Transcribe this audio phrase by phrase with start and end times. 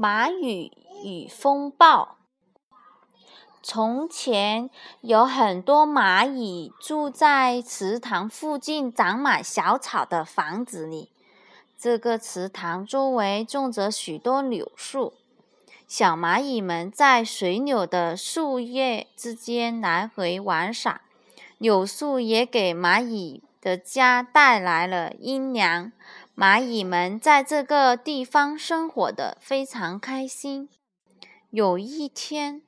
[0.00, 0.72] 蚂蚁
[1.04, 2.16] 与风暴。
[3.62, 4.70] 从前
[5.02, 11.10] 有很多蚂蚁住在池塘附近长满小草的房子里。
[11.76, 15.12] 这个池塘周围种着许多柳树，
[15.86, 21.02] 小蚂蚁们在水柳的树叶之间来回玩耍。
[21.58, 25.92] 柳树也给蚂蚁的家带来了阴凉。
[26.40, 30.70] 蚂蚁们在这个地方生活的非常开心。
[31.50, 32.62] 有一天，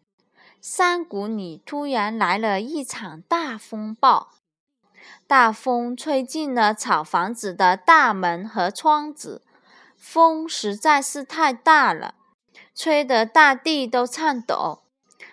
[0.61, 4.33] 山谷里突然来了一场大风暴，
[5.27, 9.41] 大风吹进了草房子的大门和窗子，
[9.97, 12.17] 风实在是太大了，
[12.75, 14.83] 吹得大地都颤抖。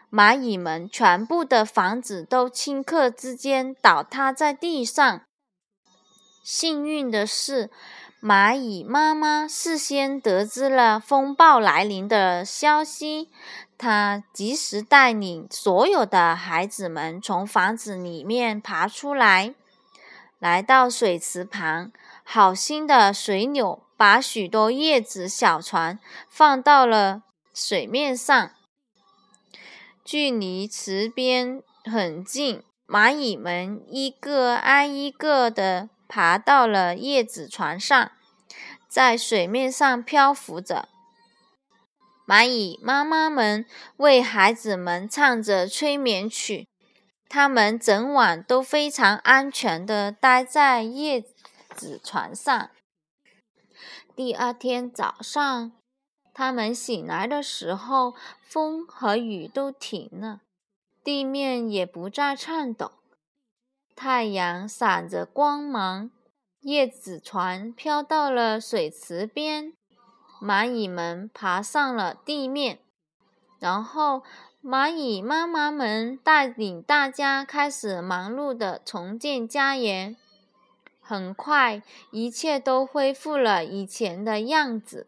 [0.09, 5.23] 蚂蚁们全部的房子都顷刻之间倒塌在地上。
[6.51, 7.69] 幸运的是，
[8.23, 13.29] 蚂蚁妈妈事先得知了风暴来临的消息，
[13.77, 19.53] 她及时带领所有的孩子们从房子里面爬出来，
[20.39, 21.91] 来到水池旁。
[22.23, 27.21] 好心的水牛把许多叶子小船放到了
[27.53, 28.49] 水面上，
[30.03, 35.89] 距离池边很近，蚂蚁们一个挨一个的。
[36.09, 38.11] 爬到了叶子船上，
[38.89, 40.89] 在水面上漂浮着。
[42.27, 43.65] 蚂蚁妈妈们
[43.97, 46.67] 为孩子们唱着催眠曲，
[47.29, 51.23] 他们整晚都非常安全地待在叶
[51.75, 52.69] 子船上。
[54.15, 55.71] 第二天早上，
[56.33, 60.41] 他们醒来的时候，风和雨都停了，
[61.03, 62.93] 地面也不再颤抖。
[64.01, 66.09] 太阳闪着光芒，
[66.61, 69.73] 叶子船飘到了水池边，
[70.41, 72.79] 蚂蚁们爬上了地面，
[73.59, 74.23] 然后
[74.63, 80.15] 蚂蚁妈妈们带领大家开始忙碌的重建家园。
[81.01, 85.07] 很快，一切都恢复了以前的样子，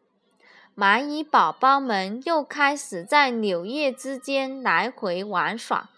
[0.76, 5.90] 蚂蚁宝宝们又开始在柳叶之间来回玩耍。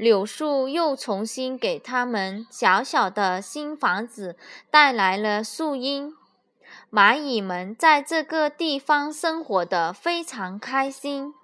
[0.00, 4.34] 柳树又重新给他们小小的新房子
[4.70, 6.16] 带来了树荫，
[6.90, 11.34] 蚂蚁们在这个地方生活的非常开心。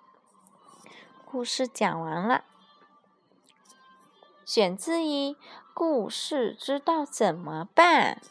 [1.26, 2.44] 故事讲完了，
[4.46, 5.34] 选自一
[5.74, 8.22] 《故事知道怎么办》。